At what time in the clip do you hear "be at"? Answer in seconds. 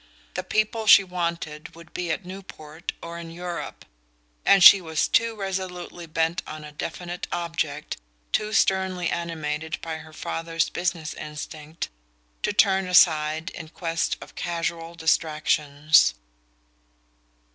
1.93-2.25